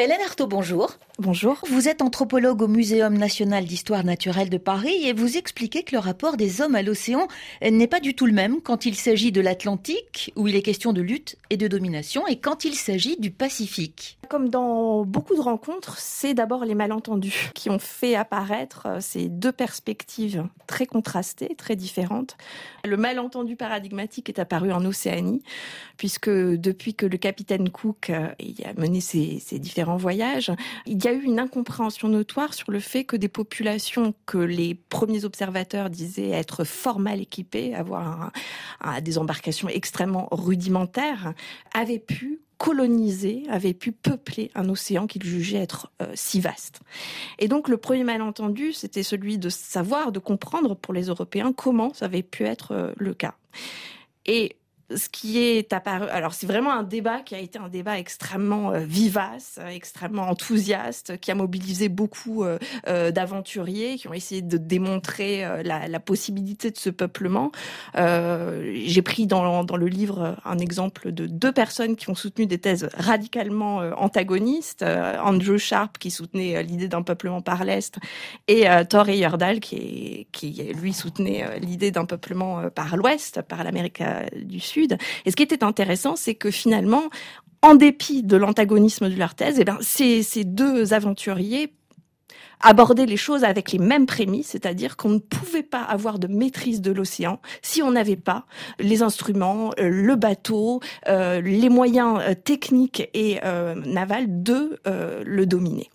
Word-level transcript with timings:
Hélène 0.00 0.20
Artaud, 0.24 0.46
bonjour. 0.46 0.96
Bonjour. 1.18 1.58
Vous 1.68 1.88
êtes 1.88 2.02
anthropologue 2.02 2.62
au 2.62 2.68
Muséum 2.68 3.18
national 3.18 3.64
d'histoire 3.64 4.04
naturelle 4.04 4.48
de 4.48 4.56
Paris 4.56 4.94
et 5.02 5.12
vous 5.12 5.36
expliquez 5.36 5.82
que 5.82 5.96
le 5.96 5.98
rapport 5.98 6.36
des 6.36 6.60
hommes 6.60 6.76
à 6.76 6.82
l'océan 6.82 7.26
n'est 7.60 7.88
pas 7.88 7.98
du 7.98 8.14
tout 8.14 8.26
le 8.26 8.32
même 8.32 8.60
quand 8.60 8.86
il 8.86 8.94
s'agit 8.94 9.32
de 9.32 9.40
l'Atlantique, 9.40 10.32
où 10.36 10.46
il 10.46 10.54
est 10.54 10.62
question 10.62 10.92
de 10.92 11.00
lutte 11.00 11.34
et 11.50 11.56
de 11.56 11.66
domination, 11.66 12.28
et 12.28 12.38
quand 12.38 12.64
il 12.64 12.76
s'agit 12.76 13.16
du 13.16 13.32
Pacifique. 13.32 14.18
Comme 14.28 14.48
dans 14.48 15.04
beaucoup 15.04 15.34
de 15.34 15.40
rencontres, 15.40 15.98
c'est 15.98 16.34
d'abord 16.34 16.64
les 16.64 16.76
malentendus 16.76 17.50
qui 17.54 17.68
ont 17.68 17.80
fait 17.80 18.14
apparaître 18.14 18.86
euh, 18.86 18.98
ces 19.00 19.28
deux 19.28 19.52
perspectives 19.52 20.44
très 20.68 20.86
contrastées, 20.86 21.56
très 21.56 21.74
différentes. 21.74 22.36
Le 22.84 22.96
malentendu 22.96 23.56
paradigmatique 23.56 24.28
est 24.28 24.38
apparu 24.38 24.70
en 24.70 24.84
Océanie, 24.84 25.42
puisque 25.96 26.30
depuis 26.30 26.94
que 26.94 27.06
le 27.06 27.16
capitaine 27.16 27.70
Cook 27.70 28.10
euh, 28.10 28.28
a 28.64 28.80
mené 28.80 29.00
ses, 29.00 29.40
ses 29.40 29.58
différents 29.58 29.87
voyages, 29.96 30.52
il 30.86 31.02
y 31.02 31.08
a 31.08 31.12
eu 31.12 31.22
une 31.22 31.38
incompréhension 31.38 32.08
notoire 32.08 32.54
sur 32.54 32.70
le 32.70 32.80
fait 32.80 33.04
que 33.04 33.16
des 33.16 33.28
populations 33.28 34.14
que 34.26 34.38
les 34.38 34.74
premiers 34.74 35.24
observateurs 35.24 35.90
disaient 35.90 36.30
être 36.30 36.64
fort 36.64 36.98
mal 36.98 37.20
équipées, 37.20 37.74
avoir 37.74 38.32
des 39.02 39.18
embarcations 39.18 39.68
extrêmement 39.68 40.28
rudimentaires, 40.30 41.34
avaient 41.74 41.98
pu 41.98 42.40
coloniser, 42.58 43.44
avaient 43.48 43.72
pu 43.72 43.92
peupler 43.92 44.50
un 44.54 44.68
océan 44.68 45.06
qu'ils 45.06 45.22
jugeaient 45.22 45.58
être 45.62 45.90
euh, 46.02 46.10
si 46.14 46.40
vaste. 46.40 46.80
Et 47.38 47.46
donc 47.46 47.68
le 47.68 47.76
premier 47.76 48.04
malentendu, 48.04 48.72
c'était 48.72 49.04
celui 49.04 49.38
de 49.38 49.48
savoir, 49.48 50.12
de 50.12 50.18
comprendre 50.18 50.74
pour 50.74 50.92
les 50.92 51.04
Européens 51.04 51.52
comment 51.52 51.94
ça 51.94 52.06
avait 52.06 52.24
pu 52.24 52.44
être 52.44 52.72
euh, 52.72 52.92
le 52.96 53.14
cas. 53.14 53.34
Et 54.26 54.56
ce 54.94 55.08
qui 55.10 55.38
est 55.38 55.72
apparu, 55.72 56.06
alors 56.08 56.32
c'est 56.32 56.46
vraiment 56.46 56.72
un 56.72 56.82
débat 56.82 57.20
qui 57.20 57.34
a 57.34 57.38
été 57.38 57.58
un 57.58 57.68
débat 57.68 57.98
extrêmement 57.98 58.72
euh, 58.72 58.78
vivace, 58.78 59.58
euh, 59.60 59.68
extrêmement 59.68 60.22
enthousiaste, 60.22 61.18
qui 61.20 61.30
a 61.30 61.34
mobilisé 61.34 61.90
beaucoup 61.90 62.44
euh, 62.44 62.58
d'aventuriers 63.10 63.96
qui 63.96 64.08
ont 64.08 64.14
essayé 64.14 64.40
de 64.40 64.56
démontrer 64.56 65.44
la, 65.62 66.00
possibilité 66.00 66.70
de 66.70 66.76
ce 66.76 66.90
peuplement. 66.90 67.50
J'ai 67.94 69.02
pris 69.02 69.26
dans, 69.26 69.62
le 69.62 69.86
livre 69.86 70.36
un 70.44 70.58
exemple 70.58 71.12
de 71.12 71.26
deux 71.26 71.52
personnes 71.52 71.96
qui 71.96 72.08
ont 72.08 72.14
soutenu 72.14 72.46
des 72.46 72.58
thèses 72.58 72.88
radicalement 72.94 73.78
antagonistes. 73.96 74.82
Andrew 74.82 75.58
Sharp 75.58 75.98
qui 75.98 76.10
soutenait 76.10 76.62
l'idée 76.62 76.88
d'un 76.88 77.02
peuplement 77.02 77.42
par 77.42 77.64
l'Est 77.64 77.98
et 78.46 78.66
Thor 78.88 79.08
Heyerdahl 79.08 79.60
qui 79.60 80.26
lui 80.80 80.92
soutenait 80.92 81.58
l'idée 81.58 81.90
d'un 81.90 82.04
peuplement 82.04 82.70
par 82.70 82.96
l'Ouest, 82.96 83.42
par 83.42 83.64
l'Amérique 83.64 84.02
du 84.36 84.60
Sud. 84.60 84.77
Et 85.24 85.30
ce 85.30 85.36
qui 85.36 85.42
était 85.42 85.64
intéressant, 85.64 86.16
c'est 86.16 86.34
que 86.34 86.50
finalement, 86.50 87.04
en 87.62 87.74
dépit 87.74 88.22
de 88.22 88.36
l'antagonisme 88.36 89.08
de 89.08 89.16
leur 89.16 89.34
thèse, 89.34 89.56
eh 89.58 89.64
ben, 89.64 89.78
ces, 89.80 90.22
deux 90.44 90.92
aventuriers 90.94 91.72
abordaient 92.60 93.06
les 93.06 93.16
choses 93.16 93.44
avec 93.44 93.70
les 93.70 93.78
mêmes 93.78 94.06
prémices, 94.06 94.48
c'est-à-dire 94.48 94.96
qu'on 94.96 95.10
ne 95.10 95.18
pouvait 95.18 95.62
pas 95.62 95.82
avoir 95.82 96.18
de 96.18 96.26
maîtrise 96.26 96.80
de 96.80 96.90
l'océan 96.90 97.40
si 97.62 97.82
on 97.82 97.92
n'avait 97.92 98.16
pas 98.16 98.46
les 98.80 99.02
instruments, 99.02 99.70
euh, 99.78 99.88
le 99.88 100.16
bateau, 100.16 100.80
euh, 101.08 101.40
les 101.40 101.68
moyens 101.68 102.18
euh, 102.20 102.34
techniques 102.34 103.08
et 103.14 103.38
navals 103.86 104.42
de 104.42 104.80
le 104.84 105.46
dominer. 105.46 105.90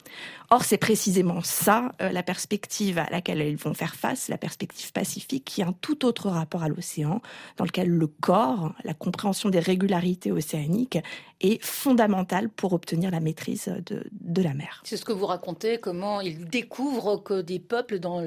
Or, 0.54 0.64
c'est 0.64 0.78
précisément 0.78 1.42
ça, 1.42 1.94
euh, 2.00 2.12
la 2.12 2.22
perspective 2.22 3.00
à 3.00 3.10
laquelle 3.10 3.42
ils 3.42 3.58
vont 3.58 3.74
faire 3.74 3.96
face, 3.96 4.28
la 4.30 4.38
perspective 4.38 4.92
pacifique, 4.92 5.46
qui 5.46 5.64
a 5.64 5.68
un 5.70 5.74
tout 5.74 6.06
autre 6.06 6.30
rapport 6.30 6.62
à 6.62 6.70
l'océan, 6.70 7.24
dans 7.58 7.66
lequel 7.66 7.90
le 7.90 8.06
corps, 8.06 8.72
la 8.84 8.94
compréhension 8.94 9.50
des 9.50 9.58
régularités 9.58 10.32
océaniques, 10.32 11.00
est 11.42 11.60
fondamentale 11.66 12.50
pour 12.50 12.74
obtenir 12.74 13.10
la 13.10 13.20
maîtrise 13.20 13.74
de, 13.84 14.06
de 14.12 14.42
la 14.44 14.54
mer. 14.54 14.84
C'est 14.86 14.96
ce 14.96 15.06
que 15.06 15.12
vous 15.12 15.26
racontez, 15.26 15.80
comment 15.80 16.22
ils 16.22 16.46
découvrent 16.46 17.18
que 17.24 17.42
des 17.42 17.58
peuples 17.58 17.98
dans 17.98 18.24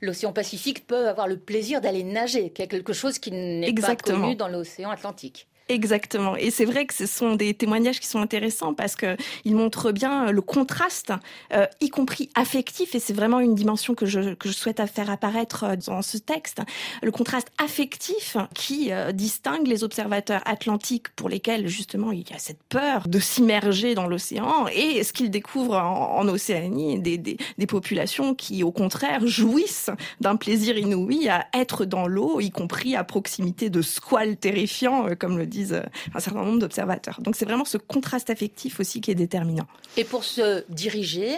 l'océan 0.00 0.32
Pacifique 0.32 0.86
peuvent 0.86 1.06
avoir 1.06 1.28
le 1.28 1.36
plaisir 1.36 1.82
d'aller 1.82 2.04
nager, 2.04 2.48
qu'il 2.48 2.62
y 2.62 2.68
a 2.68 2.70
quelque 2.70 2.94
chose 2.94 3.18
qui 3.18 3.32
n'est 3.32 3.74
pas 3.74 3.96
connu 3.96 4.34
dans 4.34 4.48
l'océan 4.48 4.88
Atlantique. 4.88 5.46
Exactement. 5.68 6.36
Et 6.36 6.52
c'est 6.52 6.64
vrai 6.64 6.86
que 6.86 6.94
ce 6.94 7.06
sont 7.06 7.34
des 7.34 7.52
témoignages 7.52 7.98
qui 7.98 8.06
sont 8.06 8.20
intéressants 8.20 8.72
parce 8.72 8.94
que 8.94 9.16
ils 9.44 9.56
montrent 9.56 9.90
bien 9.90 10.30
le 10.30 10.40
contraste, 10.40 11.12
euh, 11.52 11.66
y 11.80 11.88
compris 11.88 12.30
affectif. 12.36 12.94
Et 12.94 13.00
c'est 13.00 13.12
vraiment 13.12 13.40
une 13.40 13.56
dimension 13.56 13.94
que 13.96 14.06
je, 14.06 14.34
que 14.34 14.48
je 14.48 14.54
souhaite 14.54 14.80
faire 14.86 15.10
apparaître 15.10 15.64
euh, 15.64 15.76
dans 15.76 16.02
ce 16.02 16.18
texte. 16.18 16.60
Le 17.02 17.10
contraste 17.10 17.48
affectif 17.58 18.36
qui 18.54 18.92
euh, 18.92 19.10
distingue 19.10 19.66
les 19.66 19.82
observateurs 19.82 20.42
atlantiques 20.46 21.08
pour 21.16 21.28
lesquels 21.28 21.66
justement 21.66 22.12
il 22.12 22.28
y 22.30 22.32
a 22.32 22.38
cette 22.38 22.62
peur 22.68 23.08
de 23.08 23.18
s'immerger 23.18 23.96
dans 23.96 24.06
l'océan 24.06 24.66
et 24.72 25.02
ce 25.02 25.12
qu'ils 25.12 25.30
découvrent 25.30 25.78
en, 25.78 26.18
en 26.18 26.28
Océanie, 26.28 27.00
des, 27.00 27.18
des, 27.18 27.38
des, 27.58 27.66
populations 27.66 28.36
qui 28.36 28.62
au 28.62 28.70
contraire 28.70 29.26
jouissent 29.26 29.90
d'un 30.20 30.36
plaisir 30.36 30.78
inouï 30.78 31.28
à 31.28 31.46
être 31.52 31.84
dans 31.84 32.06
l'eau, 32.06 32.40
y 32.40 32.50
compris 32.50 32.94
à 32.94 33.02
proximité 33.02 33.68
de 33.68 33.82
squales 33.82 34.36
terrifiants, 34.36 35.08
comme 35.18 35.38
le 35.38 35.46
dit 35.46 35.55
disent 35.56 35.72
euh, 35.72 35.82
un 36.14 36.20
certain 36.20 36.42
nombre 36.44 36.58
d'observateurs. 36.58 37.20
Donc 37.20 37.36
c'est 37.36 37.44
vraiment 37.44 37.64
ce 37.64 37.78
contraste 37.78 38.30
affectif 38.30 38.80
aussi 38.80 39.00
qui 39.00 39.10
est 39.10 39.16
déterminant. 39.16 39.66
Et 39.96 40.04
pour 40.04 40.24
se 40.24 40.64
diriger, 40.70 41.36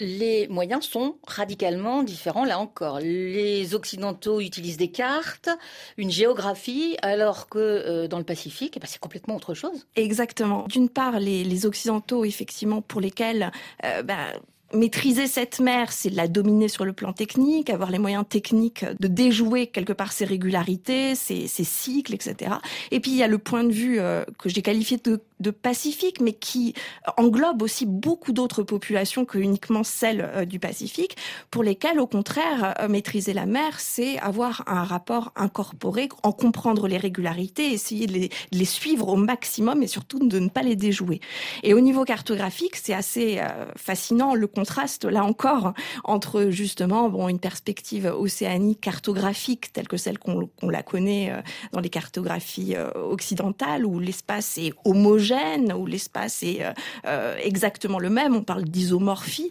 les 0.00 0.48
moyens 0.48 0.84
sont 0.84 1.16
radicalement 1.26 2.02
différents 2.02 2.44
là 2.44 2.58
encore. 2.58 2.98
Les 3.00 3.74
Occidentaux 3.74 4.40
utilisent 4.40 4.76
des 4.76 4.90
cartes, 4.90 5.48
une 5.96 6.10
géographie, 6.10 6.96
alors 7.02 7.48
que 7.48 7.58
euh, 7.58 8.08
dans 8.08 8.18
le 8.18 8.24
Pacifique, 8.24 8.74
eh 8.76 8.80
ben, 8.80 8.86
c'est 8.88 8.98
complètement 8.98 9.36
autre 9.36 9.54
chose. 9.54 9.86
Exactement. 9.96 10.66
D'une 10.68 10.88
part, 10.88 11.20
les, 11.20 11.44
les, 11.44 11.66
Occidentaux, 11.66 12.24
effectivement, 12.24 12.82
pour 12.82 13.00
lesquels 13.00 13.52
euh, 13.84 14.02
bah, 14.02 14.32
maîtriser 14.74 15.26
cette 15.26 15.60
mer, 15.60 15.92
c'est 15.92 16.10
la 16.10 16.28
dominer 16.28 16.68
sur 16.68 16.84
le 16.84 16.92
plan 16.92 17.12
technique, 17.12 17.70
avoir 17.70 17.90
les 17.90 17.98
moyens 17.98 18.24
techniques 18.28 18.84
de 19.00 19.08
déjouer 19.08 19.66
quelque 19.66 19.92
part 19.92 20.12
ses 20.12 20.24
régularités, 20.24 21.14
ses, 21.14 21.46
cycles, 21.46 22.14
etc. 22.14 22.56
Et 22.90 23.00
puis 23.00 23.12
il 23.12 23.16
y 23.16 23.22
a 23.22 23.28
le 23.28 23.38
point 23.38 23.64
de 23.64 23.72
vue 23.72 24.00
euh, 24.00 24.24
que 24.38 24.48
j'ai 24.48 24.62
qualifié 24.62 24.98
de, 25.02 25.20
de, 25.40 25.50
pacifique, 25.50 26.20
mais 26.20 26.32
qui 26.32 26.74
englobe 27.16 27.62
aussi 27.62 27.86
beaucoup 27.86 28.32
d'autres 28.32 28.62
populations 28.62 29.24
que 29.24 29.38
uniquement 29.38 29.84
celles 29.84 30.20
euh, 30.20 30.44
du 30.44 30.58
Pacifique, 30.58 31.16
pour 31.50 31.62
lesquelles 31.62 32.00
au 32.00 32.06
contraire 32.06 32.74
euh, 32.80 32.88
maîtriser 32.88 33.32
la 33.32 33.46
mer, 33.46 33.78
c'est 33.78 34.18
avoir 34.18 34.64
un 34.66 34.84
rapport 34.84 35.32
incorporé, 35.36 36.08
en 36.22 36.32
comprendre 36.32 36.88
les 36.88 36.96
régularités, 36.96 37.72
essayer 37.72 38.06
de 38.06 38.28
les, 38.52 38.64
suivre 38.64 39.08
au 39.08 39.16
maximum 39.16 39.82
et 39.82 39.86
surtout 39.86 40.18
de 40.18 40.38
ne 40.38 40.48
pas 40.48 40.62
les 40.62 40.76
déjouer. 40.76 41.20
Et 41.62 41.74
au 41.74 41.80
niveau 41.80 42.04
cartographique, 42.04 42.76
c'est 42.76 42.94
assez 42.94 43.40
fascinant 43.76 44.34
le 44.34 44.46
contraste 44.46 45.04
là 45.04 45.24
encore 45.24 45.74
entre 46.04 46.48
justement 46.50 47.08
bon 47.08 47.28
une 47.28 47.38
perspective 47.38 48.06
océanique 48.06 48.80
cartographique 48.80 49.72
telle 49.72 49.88
que 49.88 49.96
celle 49.96 50.18
qu'on 50.18 50.48
la 50.62 50.82
connaît 50.82 51.30
euh, 51.30 51.40
dans 51.72 51.80
les 51.80 51.90
cartographies 51.90 52.74
euh, 52.76 52.90
occidentales 52.94 53.84
où 53.84 53.98
l'espace 53.98 54.58
est 54.58 54.72
homogène 54.84 55.33
où 55.76 55.86
l'espace 55.86 56.42
est 56.42 56.64
euh, 57.06 57.36
exactement 57.42 57.98
le 57.98 58.10
même. 58.10 58.34
On 58.34 58.42
parle 58.42 58.64
d'isomorphie 58.64 59.50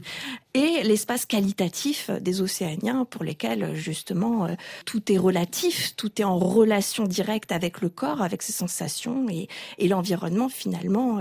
et 0.53 0.83
l'espace 0.83 1.25
qualitatif 1.25 2.09
des 2.21 2.41
océaniens 2.41 3.05
pour 3.05 3.23
lesquels 3.23 3.75
justement 3.75 4.47
tout 4.85 5.11
est 5.11 5.17
relatif 5.17 5.95
tout 5.95 6.21
est 6.21 6.25
en 6.25 6.37
relation 6.37 7.05
directe 7.05 7.51
avec 7.51 7.81
le 7.81 7.89
corps 7.89 8.21
avec 8.21 8.41
ses 8.41 8.53
sensations 8.53 9.27
et, 9.29 9.47
et 9.77 9.87
l'environnement 9.87 10.49
finalement 10.49 11.19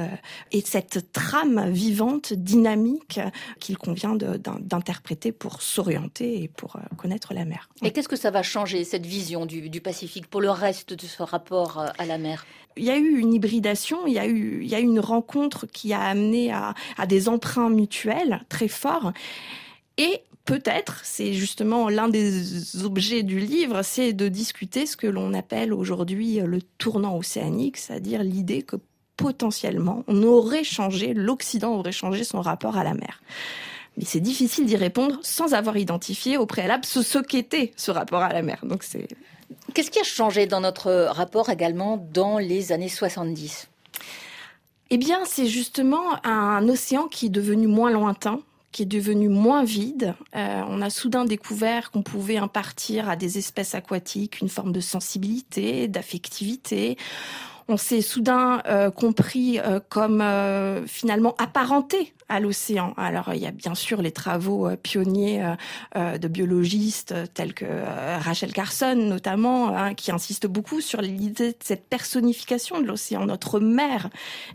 et 0.50 0.60
cette 0.60 1.12
trame 1.12 1.70
vivante 1.70 2.32
dynamique 2.32 3.20
qu'il 3.60 3.78
convient 3.78 4.14
d'interpréter 4.14 5.32
pour 5.32 5.62
s'orienter 5.62 6.42
et 6.42 6.48
pour 6.48 6.76
euh, 6.76 6.80
connaître 6.96 7.34
la 7.34 7.44
mer. 7.44 7.68
Et 7.82 7.92
qu'est-ce 7.92 8.08
que 8.08 8.16
ça 8.16 8.30
va 8.30 8.42
changer, 8.42 8.84
cette 8.84 9.06
vision 9.06 9.46
du, 9.46 9.70
du 9.70 9.80
Pacifique, 9.80 10.26
pour 10.26 10.40
le 10.40 10.50
reste 10.50 10.92
de 10.92 11.06
ce 11.06 11.22
rapport 11.22 11.78
euh, 11.78 11.88
à 11.98 12.06
la 12.06 12.18
mer? 12.18 12.44
Il 12.78 12.84
y 12.84 12.90
a 12.90 12.96
eu 12.96 13.18
une 13.18 13.34
hybridation, 13.34 14.06
il 14.06 14.14
y 14.14 14.18
a 14.18 14.26
eu, 14.26 14.60
il 14.62 14.68
y 14.68 14.74
a 14.74 14.80
eu 14.80 14.84
une 14.84 14.98
rencontre 14.98 15.66
qui 15.66 15.92
a 15.92 16.00
amené 16.00 16.50
à, 16.52 16.72
à 16.96 17.06
des 17.06 17.28
emprunts 17.28 17.68
mutuels 17.68 18.40
très 18.48 18.68
forts. 18.68 19.12
Et 19.98 20.22
peut-être, 20.44 21.00
c'est 21.04 21.32
justement 21.32 21.88
l'un 21.88 22.08
des 22.08 22.84
objets 22.84 23.22
du 23.22 23.38
livre, 23.38 23.82
c'est 23.82 24.12
de 24.12 24.28
discuter 24.28 24.86
ce 24.86 24.96
que 24.96 25.06
l'on 25.06 25.34
appelle 25.34 25.72
aujourd'hui 25.72 26.40
le 26.40 26.62
tournant 26.62 27.16
océanique, 27.16 27.76
c'est-à-dire 27.76 28.22
l'idée 28.22 28.62
que 28.62 28.76
potentiellement 29.16 30.04
on 30.08 30.22
aurait 30.22 30.64
changé, 30.64 31.14
l'Occident 31.14 31.74
aurait 31.74 31.92
changé 31.92 32.24
son 32.24 32.40
rapport 32.40 32.76
à 32.76 32.84
la 32.84 32.94
mer 32.94 33.20
mais 33.96 34.04
c'est 34.04 34.20
difficile 34.20 34.66
d'y 34.66 34.76
répondre 34.76 35.18
sans 35.22 35.54
avoir 35.54 35.76
identifié 35.76 36.38
au 36.38 36.46
préalable 36.46 36.84
ce, 36.84 37.18
qu'était 37.18 37.72
ce 37.76 37.90
rapport 37.90 38.22
à 38.22 38.32
la 38.32 38.42
mer. 38.42 38.58
Donc 38.62 38.82
c'est. 38.82 39.08
Qu'est-ce 39.74 39.90
qui 39.90 40.00
a 40.00 40.04
changé 40.04 40.46
dans 40.46 40.60
notre 40.60 40.90
rapport 41.10 41.50
également 41.50 41.98
dans 42.12 42.38
les 42.38 42.72
années 42.72 42.88
70 42.88 43.68
Eh 44.90 44.96
bien, 44.96 45.20
c'est 45.26 45.46
justement 45.46 46.24
un 46.24 46.66
océan 46.68 47.06
qui 47.06 47.26
est 47.26 47.30
devenu 47.30 47.66
moins 47.66 47.90
lointain, 47.90 48.40
qui 48.72 48.82
est 48.82 48.86
devenu 48.86 49.28
moins 49.28 49.64
vide. 49.64 50.14
Euh, 50.34 50.62
on 50.68 50.80
a 50.82 50.90
soudain 50.90 51.24
découvert 51.24 51.90
qu'on 51.90 52.02
pouvait 52.02 52.38
impartir 52.38 53.08
à 53.08 53.16
des 53.16 53.38
espèces 53.38 53.74
aquatiques 53.74 54.40
une 54.40 54.48
forme 54.48 54.72
de 54.72 54.80
sensibilité, 54.80 55.88
d'affectivité 55.88 56.96
on 57.68 57.76
s'est 57.76 58.02
soudain 58.02 58.62
compris 58.94 59.58
comme 59.88 60.22
finalement 60.86 61.34
apparenté 61.38 62.12
à 62.32 62.40
l'océan. 62.40 62.94
Alors 62.96 63.30
il 63.34 63.42
y 63.42 63.46
a 63.46 63.50
bien 63.50 63.74
sûr 63.74 64.00
les 64.00 64.10
travaux 64.10 64.66
euh, 64.66 64.76
pionniers 64.76 65.44
euh, 65.44 65.54
euh, 65.96 66.18
de 66.18 66.28
biologistes 66.28 67.14
tels 67.34 67.52
que 67.52 67.66
Rachel 68.24 68.52
Carson 68.52 68.96
notamment, 68.96 69.76
hein, 69.76 69.94
qui 69.94 70.10
insistent 70.10 70.46
beaucoup 70.46 70.80
sur 70.80 71.02
l'idée 71.02 71.52
de 71.52 71.56
cette 71.62 71.88
personnification 71.88 72.80
de 72.80 72.86
l'océan, 72.86 73.26
notre 73.26 73.60
mère, 73.60 74.08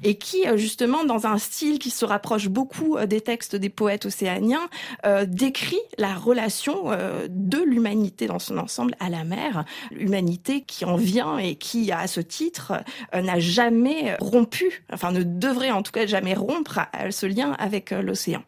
et 0.03 0.15
qui 0.15 0.45
justement 0.55 1.03
dans 1.03 1.27
un 1.27 1.37
style 1.37 1.77
qui 1.77 1.91
se 1.91 2.03
rapproche 2.03 2.47
beaucoup 2.47 2.97
des 3.05 3.21
textes 3.21 3.55
des 3.55 3.69
poètes 3.69 4.05
océaniens, 4.05 4.67
décrit 5.27 5.79
la 5.97 6.15
relation 6.15 6.91
de 7.29 7.57
l'humanité 7.59 8.27
dans 8.27 8.39
son 8.39 8.57
ensemble 8.57 8.95
à 8.99 9.09
la 9.09 9.23
mer, 9.23 9.65
l'humanité 9.91 10.61
qui 10.61 10.85
en 10.85 10.95
vient 10.95 11.37
et 11.37 11.55
qui 11.55 11.91
à 11.91 12.07
ce 12.07 12.21
titre 12.21 12.73
n'a 13.13 13.39
jamais 13.39 14.15
rompu, 14.19 14.83
enfin 14.91 15.11
ne 15.11 15.23
devrait 15.23 15.71
en 15.71 15.83
tout 15.83 15.91
cas 15.91 16.05
jamais 16.05 16.33
rompre 16.33 16.79
ce 17.11 17.25
lien 17.25 17.53
avec 17.59 17.91
euh, 17.91 18.01
l'océan. 18.01 18.43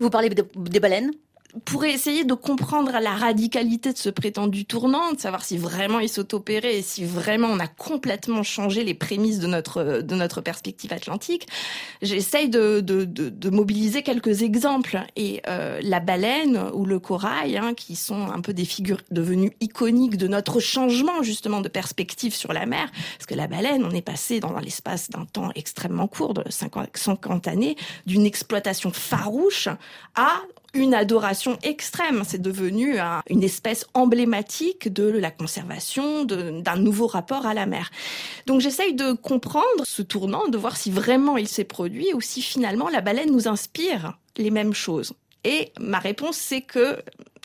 Vous 0.00 0.10
parlez 0.10 0.30
des 0.30 0.80
baleines? 0.80 1.12
Pour 1.64 1.84
essayer 1.84 2.24
de 2.24 2.34
comprendre 2.34 2.92
la 3.00 3.12
radicalité 3.12 3.92
de 3.92 3.98
ce 3.98 4.10
prétendu 4.10 4.66
tournant, 4.66 5.12
de 5.12 5.18
savoir 5.18 5.44
si 5.44 5.56
vraiment 5.56 5.98
il 5.98 6.08
s'autopérait 6.08 6.76
et 6.76 6.82
si 6.82 7.04
vraiment 7.04 7.48
on 7.48 7.58
a 7.58 7.66
complètement 7.66 8.42
changé 8.42 8.84
les 8.84 8.94
prémices 8.94 9.38
de 9.38 9.46
notre 9.46 10.02
de 10.02 10.14
notre 10.14 10.40
perspective 10.42 10.92
atlantique, 10.92 11.48
j'essaye 12.02 12.48
de, 12.48 12.80
de, 12.80 13.04
de, 13.04 13.50
mobiliser 13.50 14.02
quelques 14.02 14.42
exemples. 14.42 15.00
Et 15.16 15.40
euh, 15.48 15.80
la 15.82 16.00
baleine 16.00 16.70
ou 16.74 16.84
le 16.84 16.98
corail, 16.98 17.56
hein, 17.56 17.74
qui 17.74 17.96
sont 17.96 18.30
un 18.30 18.40
peu 18.40 18.52
des 18.52 18.66
figures 18.66 19.00
devenues 19.10 19.52
iconiques 19.60 20.18
de 20.18 20.28
notre 20.28 20.60
changement 20.60 21.22
justement 21.22 21.60
de 21.60 21.68
perspective 21.68 22.34
sur 22.34 22.52
la 22.52 22.66
mer, 22.66 22.90
parce 23.16 23.26
que 23.26 23.34
la 23.34 23.46
baleine, 23.46 23.84
on 23.84 23.90
est 23.90 24.02
passé 24.02 24.40
dans 24.40 24.58
l'espace 24.58 25.08
d'un 25.08 25.24
temps 25.24 25.50
extrêmement 25.54 26.08
court, 26.08 26.34
de 26.34 26.44
50, 26.48 26.90
50 26.94 27.48
années, 27.48 27.76
d'une 28.06 28.26
exploitation 28.26 28.90
farouche 28.92 29.68
à 30.14 30.42
une 30.74 30.94
adoration 30.94 31.58
extrême. 31.62 32.22
C'est 32.26 32.42
devenu 32.42 32.98
une 33.28 33.42
espèce 33.42 33.86
emblématique 33.94 34.92
de 34.92 35.08
la 35.08 35.30
conservation, 35.30 36.24
d'un 36.24 36.76
nouveau 36.76 37.06
rapport 37.06 37.46
à 37.46 37.54
la 37.54 37.66
mer. 37.66 37.90
Donc 38.46 38.60
j'essaye 38.60 38.94
de 38.94 39.12
comprendre 39.12 39.84
ce 39.84 40.02
tournant, 40.02 40.48
de 40.48 40.58
voir 40.58 40.76
si 40.76 40.90
vraiment 40.90 41.36
il 41.36 41.48
s'est 41.48 41.64
produit 41.64 42.12
ou 42.14 42.20
si 42.20 42.42
finalement 42.42 42.88
la 42.88 43.00
baleine 43.00 43.32
nous 43.32 43.48
inspire 43.48 44.18
les 44.36 44.50
mêmes 44.50 44.74
choses. 44.74 45.12
Et 45.44 45.72
ma 45.80 45.98
réponse, 45.98 46.36
c'est 46.36 46.62
que 46.62 46.98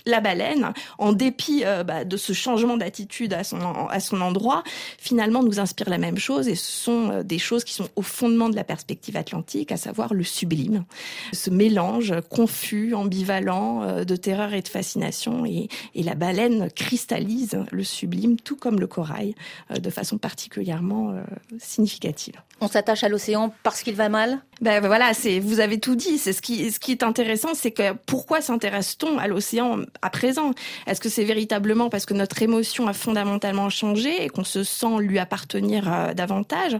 la 0.06 0.20
baleine, 0.20 0.74
en 0.98 1.14
dépit 1.14 1.64
euh, 1.66 1.84
bah, 1.84 2.06
de 2.06 2.18
ce 2.18 2.34
changement 2.34 2.78
d'attitude 2.78 3.34
à 3.34 3.44
son, 3.44 3.60
à 3.90 4.00
son 4.00 4.22
endroit, 4.22 4.64
finalement 4.98 5.44
nous 5.44 5.60
inspire 5.60 5.90
la 5.90 5.98
même 5.98 6.18
chose 6.18 6.48
et 6.48 6.56
ce 6.56 6.72
sont 6.72 7.10
euh, 7.10 7.24
des 7.24 7.40
choses 7.40 7.64
qui 7.64 7.74
sont 7.74 7.90
au 7.96 8.02
fondement 8.02 8.50
de 8.50 8.56
la 8.56 8.64
perspective 8.64 9.18
atlantique, 9.18 9.72
à 9.72 9.78
savoir 9.78 10.14
le 10.14 10.24
sublime, 10.24 10.86
ce 11.32 11.50
mélange 11.50 12.14
confus, 12.30 12.94
ambivalent 12.94 13.84
euh, 13.84 14.04
de 14.04 14.16
terreur 14.16 14.54
et 14.54 14.62
de 14.62 14.68
fascination 14.68 15.46
et, 15.46 15.70
et, 15.96 16.04
la 16.04 16.16
baleine 16.16 16.70
cristallise 16.72 17.58
le 17.72 17.84
sublime 17.84 18.38
tout 18.38 18.58
comme 18.58 18.80
le 18.80 18.88
corail 18.88 19.36
de 19.74 19.90
façon 19.90 20.18
particulièrement 20.18 21.16
significative. 21.60 22.36
On 22.64 22.70
s'attache 22.70 23.04
à 23.04 23.10
l'océan 23.10 23.54
parce 23.64 23.84
qu'il 23.84 23.96
va 23.96 24.08
mal 24.08 24.40
Ben 24.62 24.80
voilà, 24.80 25.14
c'est 25.14 25.42
vous 25.42 25.60
avez 25.60 25.82
tout 25.82 25.98
dit. 25.98 26.18
C'est 26.18 26.32
ce 26.32 26.42
qui 26.42 26.92
est 26.92 27.04
intéressant, 27.04 27.50
c'est 27.54 27.72
que 27.72 27.92
pourquoi 28.06 28.40
s'intéresse-t-on 28.40 29.18
à 29.18 29.28
l'océan 29.28 29.80
à 30.02 30.10
présent? 30.10 30.52
Est-ce 30.88 31.02
que 31.02 31.10
c'est 31.10 31.26
véritablement 31.26 31.90
parce 31.90 32.06
que 32.06 32.14
notre 32.14 32.42
émotion 32.42 32.88
a 32.88 32.94
fondamentalement 32.94 33.70
changé 33.70 34.24
et 34.24 34.30
qu'on 34.30 34.46
se 34.46 34.64
sent 34.64 35.00
lui 35.00 35.20
appartenir 35.20 35.92
euh, 35.92 36.14
davantage? 36.14 36.78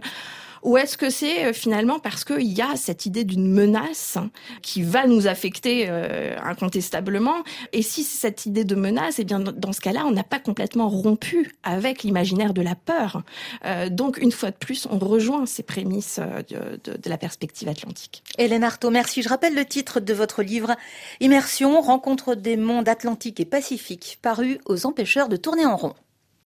Ou 0.64 0.78
est-ce 0.78 0.96
que 0.96 1.10
c'est 1.10 1.44
euh, 1.44 1.52
finalement 1.52 1.98
parce 2.00 2.24
qu'il 2.24 2.52
y 2.52 2.62
a 2.62 2.74
cette 2.74 3.06
idée 3.06 3.24
d'une 3.24 3.52
menace 3.52 4.18
qui 4.62 4.82
va 4.82 5.06
nous 5.06 5.26
affecter 5.26 5.86
euh, 5.88 6.36
incontestablement 6.42 7.44
Et 7.72 7.82
si 7.82 8.02
cette 8.02 8.46
idée 8.46 8.64
de 8.64 8.74
menace, 8.74 9.18
eh 9.18 9.24
bien 9.24 9.40
dans 9.40 9.72
ce 9.72 9.80
cas-là, 9.80 10.04
on 10.06 10.10
n'a 10.10 10.24
pas 10.24 10.40
complètement 10.40 10.88
rompu 10.88 11.54
avec 11.62 12.02
l'imaginaire 12.02 12.54
de 12.54 12.62
la 12.62 12.74
peur. 12.74 13.22
Euh, 13.66 13.90
donc 13.90 14.16
une 14.18 14.32
fois 14.32 14.50
de 14.50 14.56
plus, 14.56 14.88
on 14.90 14.98
rejoint 14.98 15.46
ces 15.46 15.62
prémices 15.62 16.18
de 16.48 17.10
la 17.10 17.18
perspective 17.18 17.68
atlantique. 17.68 18.22
Hélène 18.38 18.64
Artaud, 18.64 18.90
merci. 18.90 19.22
Je 19.22 19.28
rappelle 19.28 19.54
le 19.54 19.66
titre 19.66 20.00
de 20.00 20.14
votre 20.14 20.42
livre 20.42 20.74
Immersion, 21.20 21.80
rencontre 21.82 22.34
des 22.34 22.56
mondes 22.56 22.88
atlantiques 22.88 23.38
et 23.38 23.44
pacifiques, 23.44 24.18
paru 24.22 24.58
aux 24.64 24.86
empêcheurs 24.86 25.28
de 25.28 25.36
tourner 25.36 25.66
en 25.66 25.76
rond. 25.76 25.94